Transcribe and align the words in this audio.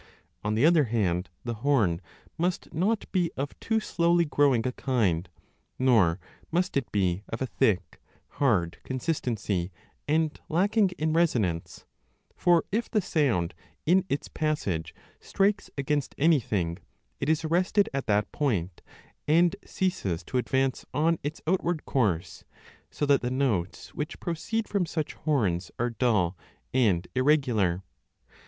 On 0.43 0.55
the 0.55 0.65
other 0.65 0.85
hand, 0.85 1.29
the 1.43 1.53
horn 1.61 2.01
must 2.35 2.73
not 2.73 3.05
be 3.11 3.29
of 3.37 3.51
too 3.59 3.79
slowly 3.79 4.25
growing 4.25 4.65
a 4.65 4.71
kind, 4.71 5.29
nor 5.77 6.19
must 6.49 6.75
it 6.75 6.91
be 6.91 7.21
of 7.29 7.39
a 7.39 7.45
thick, 7.45 8.01
hard 8.41 8.79
consistency 8.83 9.71
and 10.07 10.39
lacking 10.49 10.89
in 10.97 11.13
resonance; 11.13 11.81
l 11.81 11.85
for, 12.35 12.65
if 12.71 12.89
the 12.89 12.99
sound 12.99 13.53
in 13.85 14.03
its 14.09 14.27
passage 14.27 14.95
strikes 15.19 15.69
against 15.77 16.15
anything, 16.17 16.79
it 17.19 17.29
is 17.29 17.45
arrested 17.45 17.87
at 17.93 18.07
that 18.07 18.31
point 18.31 18.81
and 19.27 19.55
ceases 19.63 20.23
to 20.23 20.39
advance 20.39 20.83
on 20.95 21.19
its 21.21 21.43
outward 21.45 21.85
course, 21.85 22.43
so 22.89 23.05
that 23.05 23.21
the 23.21 23.29
notes 23.29 23.93
which 23.93 24.19
proceed 24.19 24.67
from 24.67 24.87
such 24.87 25.13
horns 25.13 25.67
3 25.75 25.75
o 25.77 25.83
are 25.85 25.89
dull 25.91 26.37
and 26.73 27.07
irregular. 27.13 27.83